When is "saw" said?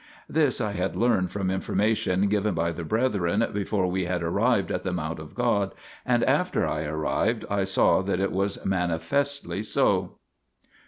7.65-8.01